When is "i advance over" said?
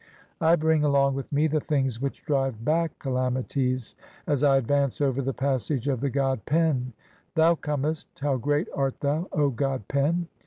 4.43-5.21